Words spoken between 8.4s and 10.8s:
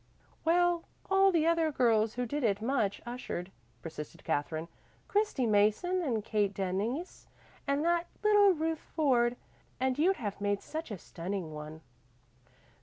Ruth Ford. And you'd have made